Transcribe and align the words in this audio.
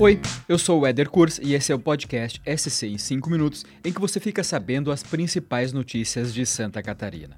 Oi, 0.00 0.20
eu 0.48 0.56
sou 0.56 0.80
o 0.80 0.86
Eder 0.86 1.10
Kurs 1.10 1.40
e 1.42 1.54
esse 1.54 1.72
é 1.72 1.74
o 1.74 1.78
podcast 1.78 2.40
SC 2.46 2.86
em 2.86 2.98
5 2.98 3.28
minutos, 3.28 3.66
em 3.84 3.92
que 3.92 4.00
você 4.00 4.20
fica 4.20 4.44
sabendo 4.44 4.92
as 4.92 5.02
principais 5.02 5.72
notícias 5.72 6.32
de 6.32 6.46
Santa 6.46 6.80
Catarina. 6.80 7.36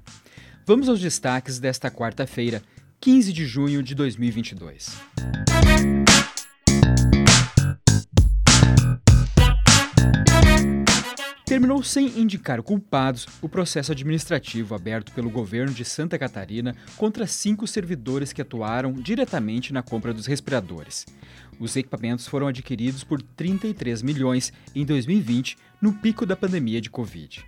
Vamos 0.63 0.87
aos 0.87 0.99
destaques 0.99 1.57
desta 1.57 1.89
quarta-feira, 1.89 2.61
15 2.99 3.33
de 3.33 3.47
junho 3.47 3.81
de 3.81 3.95
2022. 3.95 4.95
Terminou 11.71 11.83
sem 11.83 12.19
indicar 12.19 12.61
culpados 12.61 13.25
o 13.41 13.47
processo 13.47 13.93
administrativo 13.93 14.75
aberto 14.75 15.13
pelo 15.13 15.29
governo 15.29 15.73
de 15.73 15.85
Santa 15.85 16.19
Catarina 16.19 16.75
contra 16.97 17.25
cinco 17.25 17.65
servidores 17.65 18.33
que 18.33 18.41
atuaram 18.41 18.91
diretamente 18.91 19.71
na 19.71 19.81
compra 19.81 20.13
dos 20.13 20.25
respiradores. 20.25 21.05
Os 21.57 21.73
equipamentos 21.77 22.27
foram 22.27 22.47
adquiridos 22.47 23.05
por 23.05 23.21
33 23.21 24.01
milhões 24.01 24.51
em 24.75 24.85
2020, 24.85 25.55
no 25.81 25.93
pico 25.93 26.25
da 26.25 26.35
pandemia 26.35 26.81
de 26.81 26.89
Covid. 26.89 27.45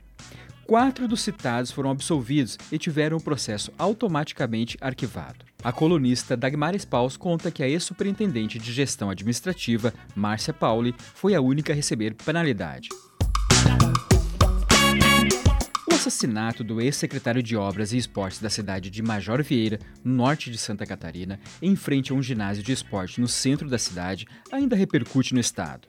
Quatro 0.65 1.05
dos 1.05 1.21
citados 1.21 1.71
foram 1.71 1.91
absolvidos 1.91 2.57
e 2.71 2.77
tiveram 2.77 3.17
o 3.17 3.23
processo 3.23 3.73
automaticamente 3.77 4.77
arquivado. 4.79 5.43
A 5.61 5.73
colunista 5.73 6.37
Dagmar 6.37 6.79
Spaus 6.79 7.17
conta 7.17 7.51
que 7.51 7.61
a 7.61 7.67
ex-superintendente 7.67 8.57
de 8.57 8.71
gestão 8.71 9.09
administrativa, 9.09 9.93
Márcia 10.15 10.53
Pauli, 10.53 10.95
foi 10.97 11.35
a 11.35 11.41
única 11.41 11.73
a 11.73 11.75
receber 11.75 12.13
penalidade. 12.13 12.87
Assassinato 16.03 16.65
do 16.65 16.81
ex-secretário 16.81 17.41
de 17.41 17.55
Obras 17.55 17.93
e 17.93 17.97
Esportes 17.97 18.41
da 18.41 18.49
cidade 18.49 18.89
de 18.89 19.01
Major 19.01 19.41
Vieira, 19.41 19.79
no 20.03 20.13
norte 20.15 20.51
de 20.51 20.57
Santa 20.57 20.85
Catarina, 20.85 21.39
em 21.61 21.77
frente 21.77 22.11
a 22.11 22.15
um 22.15 22.21
ginásio 22.21 22.61
de 22.61 22.73
esporte 22.73 23.21
no 23.21 23.27
centro 23.27 23.69
da 23.69 23.77
cidade, 23.77 24.27
ainda 24.51 24.75
repercute 24.75 25.33
no 25.33 25.39
estado. 25.39 25.87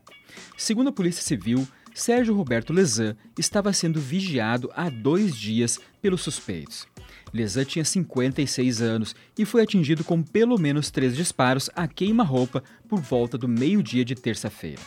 Segundo 0.56 0.91
a 0.91 0.93
Polícia 0.93 1.21
Civil, 1.21 1.67
Sérgio 1.93 2.33
Roberto 2.33 2.73
Lezan 2.73 3.17
estava 3.37 3.73
sendo 3.73 3.98
vigiado 3.98 4.71
há 4.77 4.89
dois 4.89 5.34
dias 5.34 5.81
pelos 6.01 6.21
suspeitos. 6.21 6.87
Lezan 7.33 7.65
tinha 7.65 7.84
56 7.84 8.83
anos 8.83 9.17
e 9.37 9.45
foi 9.45 9.62
atingido 9.62 10.05
com 10.05 10.23
pelo 10.23 10.56
menos 10.61 10.93
três 10.93 11.17
disparos 11.17 11.69
a 11.75 11.89
queima-roupa 11.89 12.62
por 12.89 13.01
volta 13.01 13.37
do 13.37 13.49
meio-dia 13.49 14.05
de 14.05 14.15
terça-feira. 14.15 14.81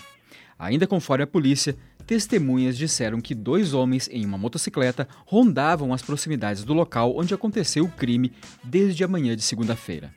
Ainda 0.58 0.88
conforme 0.88 1.24
a 1.24 1.28
polícia, 1.28 1.76
testemunhas 2.08 2.78
disseram 2.78 3.20
que 3.20 3.36
dois 3.36 3.74
homens 3.74 4.08
em 4.10 4.26
uma 4.26 4.38
motocicleta 4.38 5.06
rondavam 5.26 5.94
as 5.94 6.02
proximidades 6.02 6.64
do 6.64 6.74
local 6.74 7.14
onde 7.18 7.34
aconteceu 7.34 7.84
o 7.84 7.92
crime 7.92 8.32
desde 8.64 9.04
a 9.04 9.08
manhã 9.10 9.36
de 9.36 9.42
segunda-feira. 9.42 10.14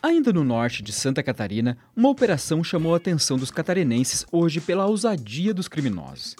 Ainda 0.00 0.32
no 0.32 0.44
norte 0.44 0.82
de 0.82 0.92
Santa 0.92 1.22
Catarina, 1.22 1.76
uma 1.96 2.08
operação 2.08 2.62
chamou 2.62 2.94
a 2.94 2.98
atenção 2.98 3.36
dos 3.36 3.50
catarinenses 3.50 4.24
hoje 4.30 4.60
pela 4.60 4.86
ousadia 4.86 5.52
dos 5.52 5.66
criminosos. 5.66 6.36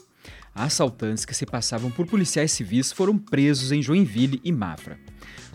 Assaltantes 0.55 1.25
que 1.25 1.35
se 1.35 1.45
passavam 1.45 1.91
por 1.91 2.07
policiais 2.07 2.53
civis 2.53 2.93
foram 2.93 3.19
presos 3.19 3.73
em 3.73 3.83
Joinville 3.83 4.41
e 4.45 4.53
Mafra. 4.53 4.99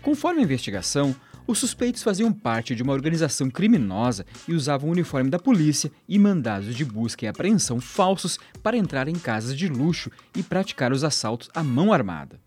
Conforme 0.02 0.40
a 0.40 0.44
investigação, 0.44 1.14
os 1.48 1.58
suspeitos 1.58 2.02
faziam 2.02 2.30
parte 2.30 2.74
de 2.74 2.82
uma 2.82 2.92
organização 2.92 3.48
criminosa 3.48 4.26
e 4.46 4.52
usavam 4.52 4.90
o 4.90 4.92
uniforme 4.92 5.30
da 5.30 5.38
polícia 5.38 5.90
e 6.06 6.18
mandados 6.18 6.76
de 6.76 6.84
busca 6.84 7.24
e 7.24 7.28
apreensão 7.28 7.80
falsos 7.80 8.38
para 8.62 8.76
entrar 8.76 9.08
em 9.08 9.14
casas 9.14 9.56
de 9.56 9.66
luxo 9.66 10.10
e 10.36 10.42
praticar 10.42 10.92
os 10.92 11.02
assaltos 11.02 11.48
à 11.54 11.64
mão 11.64 11.90
armada. 11.90 12.38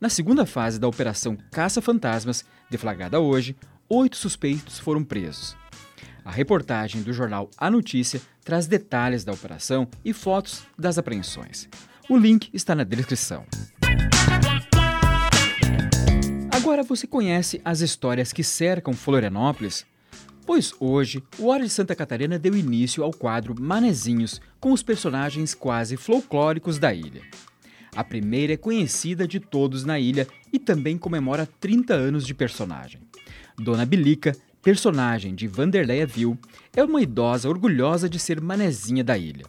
Na 0.00 0.08
segunda 0.08 0.46
fase 0.46 0.78
da 0.78 0.86
Operação 0.86 1.36
Caça 1.50 1.82
Fantasmas, 1.82 2.44
deflagrada 2.70 3.18
hoje, 3.18 3.56
oito 3.88 4.16
suspeitos 4.16 4.78
foram 4.78 5.02
presos. 5.02 5.56
A 6.24 6.30
reportagem 6.30 7.02
do 7.02 7.12
jornal 7.12 7.50
A 7.58 7.68
Notícia 7.68 8.20
traz 8.44 8.68
detalhes 8.68 9.24
da 9.24 9.32
operação 9.32 9.88
e 10.04 10.12
fotos 10.12 10.62
das 10.78 10.98
apreensões. 10.98 11.68
O 12.08 12.16
link 12.16 12.48
está 12.52 12.76
na 12.76 12.84
descrição. 12.84 13.44
Agora 16.76 16.88
você 16.88 17.06
conhece 17.06 17.58
as 17.64 17.80
histórias 17.80 18.34
que 18.34 18.44
cercam 18.44 18.92
Florianópolis? 18.92 19.86
Pois 20.44 20.74
hoje, 20.78 21.22
o 21.38 21.46
Hora 21.46 21.64
de 21.64 21.70
Santa 21.70 21.94
Catarina 21.94 22.38
deu 22.38 22.54
início 22.54 23.02
ao 23.02 23.12
quadro 23.12 23.58
Manezinhos, 23.58 24.42
com 24.60 24.72
os 24.72 24.82
personagens 24.82 25.54
quase 25.54 25.96
folclóricos 25.96 26.78
da 26.78 26.92
ilha. 26.92 27.22
A 27.96 28.04
primeira 28.04 28.52
é 28.52 28.56
conhecida 28.58 29.26
de 29.26 29.40
todos 29.40 29.86
na 29.86 29.98
ilha 29.98 30.28
e 30.52 30.58
também 30.58 30.98
comemora 30.98 31.48
30 31.58 31.94
anos 31.94 32.26
de 32.26 32.34
personagem. 32.34 33.00
Dona 33.58 33.86
Bilica, 33.86 34.36
personagem 34.62 35.34
de 35.34 35.48
Vanderleia 35.48 36.06
Vil, 36.06 36.38
é 36.76 36.84
uma 36.84 37.00
idosa 37.00 37.48
orgulhosa 37.48 38.06
de 38.06 38.18
ser 38.18 38.38
manezinha 38.38 39.02
da 39.02 39.16
ilha. 39.16 39.46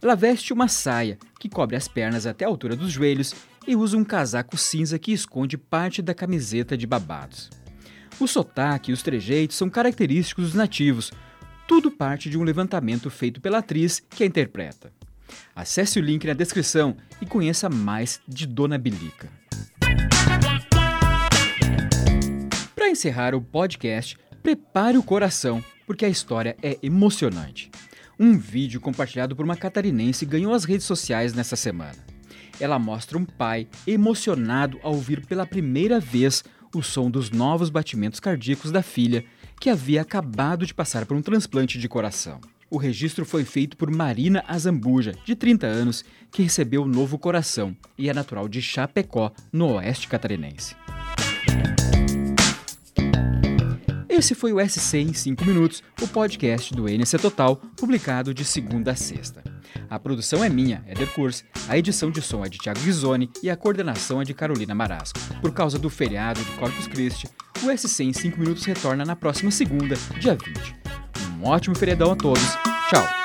Ela 0.00 0.14
veste 0.14 0.52
uma 0.52 0.68
saia 0.68 1.18
que 1.38 1.48
cobre 1.48 1.76
as 1.76 1.88
pernas 1.88 2.26
até 2.26 2.44
a 2.44 2.48
altura 2.48 2.76
dos 2.76 2.90
joelhos 2.90 3.34
e 3.66 3.74
usa 3.74 3.96
um 3.96 4.04
casaco 4.04 4.56
cinza 4.56 4.98
que 4.98 5.12
esconde 5.12 5.56
parte 5.56 6.02
da 6.02 6.14
camiseta 6.14 6.76
de 6.76 6.86
babados. 6.86 7.50
O 8.20 8.26
sotaque 8.26 8.90
e 8.90 8.94
os 8.94 9.02
trejeitos 9.02 9.56
são 9.56 9.68
característicos 9.68 10.46
dos 10.46 10.54
nativos, 10.54 11.10
tudo 11.66 11.90
parte 11.90 12.30
de 12.30 12.38
um 12.38 12.44
levantamento 12.44 13.10
feito 13.10 13.40
pela 13.40 13.58
atriz 13.58 14.00
que 14.00 14.22
a 14.22 14.26
interpreta. 14.26 14.92
Acesse 15.54 15.98
o 15.98 16.02
link 16.02 16.26
na 16.26 16.34
descrição 16.34 16.96
e 17.20 17.26
conheça 17.26 17.68
mais 17.68 18.20
de 18.28 18.46
Dona 18.46 18.78
Bilica. 18.78 19.28
Para 22.74 22.90
encerrar 22.90 23.34
o 23.34 23.40
podcast, 23.40 24.16
prepare 24.42 24.98
o 24.98 25.02
coração, 25.02 25.64
porque 25.86 26.04
a 26.04 26.08
história 26.08 26.56
é 26.62 26.78
emocionante. 26.82 27.70
Um 28.24 28.38
vídeo 28.38 28.80
compartilhado 28.80 29.36
por 29.36 29.44
uma 29.44 29.54
catarinense 29.54 30.24
ganhou 30.24 30.54
as 30.54 30.64
redes 30.64 30.86
sociais 30.86 31.34
nessa 31.34 31.56
semana. 31.56 31.98
Ela 32.58 32.78
mostra 32.78 33.18
um 33.18 33.24
pai 33.26 33.68
emocionado 33.86 34.80
ao 34.82 34.94
ouvir 34.94 35.26
pela 35.26 35.44
primeira 35.44 36.00
vez 36.00 36.42
o 36.74 36.82
som 36.82 37.10
dos 37.10 37.30
novos 37.30 37.68
batimentos 37.68 38.18
cardíacos 38.20 38.70
da 38.70 38.82
filha, 38.82 39.26
que 39.60 39.68
havia 39.68 40.00
acabado 40.00 40.64
de 40.64 40.72
passar 40.72 41.04
por 41.04 41.14
um 41.14 41.20
transplante 41.20 41.78
de 41.78 41.86
coração. 41.86 42.40
O 42.70 42.78
registro 42.78 43.26
foi 43.26 43.44
feito 43.44 43.76
por 43.76 43.90
Marina 43.90 44.42
Azambuja, 44.48 45.12
de 45.22 45.36
30 45.36 45.66
anos, 45.66 46.02
que 46.32 46.42
recebeu 46.42 46.84
o 46.84 46.88
novo 46.88 47.18
coração 47.18 47.76
e 47.98 48.08
é 48.08 48.14
natural 48.14 48.48
de 48.48 48.62
Chapecó, 48.62 49.32
no 49.52 49.74
oeste 49.74 50.08
catarinense. 50.08 50.74
Esse 54.16 54.32
foi 54.32 54.52
o 54.52 54.60
SC 54.64 54.98
em 54.98 55.12
5 55.12 55.44
minutos, 55.44 55.82
o 56.00 56.06
podcast 56.06 56.72
do 56.72 56.88
NC 56.88 57.18
Total, 57.18 57.56
publicado 57.56 58.32
de 58.32 58.44
segunda 58.44 58.92
a 58.92 58.94
sexta. 58.94 59.42
A 59.90 59.98
produção 59.98 60.44
é 60.44 60.48
minha, 60.48 60.84
Eder 60.86 61.12
Kurs, 61.12 61.44
a 61.68 61.76
edição 61.76 62.12
de 62.12 62.22
som 62.22 62.44
é 62.44 62.48
de 62.48 62.56
Thiago 62.58 62.78
Ghisoni 62.78 63.28
e 63.42 63.50
a 63.50 63.56
coordenação 63.56 64.22
é 64.22 64.24
de 64.24 64.32
Carolina 64.32 64.72
Marasco. 64.72 65.18
Por 65.40 65.52
causa 65.52 65.80
do 65.80 65.90
feriado 65.90 66.40
de 66.40 66.50
Corpus 66.52 66.86
Christi, 66.86 67.28
o 67.64 67.76
SC 67.76 68.04
em 68.04 68.12
5 68.12 68.38
minutos 68.38 68.64
retorna 68.64 69.04
na 69.04 69.16
próxima 69.16 69.50
segunda, 69.50 69.96
dia 70.20 70.36
20. 70.36 70.76
Um 71.40 71.48
ótimo 71.48 71.74
feriadão 71.74 72.12
a 72.12 72.16
todos. 72.16 72.54
Tchau! 72.88 73.23